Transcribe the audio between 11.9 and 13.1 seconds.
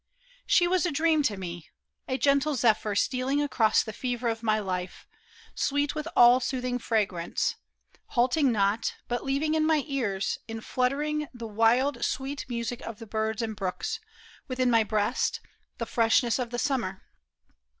sweet music of the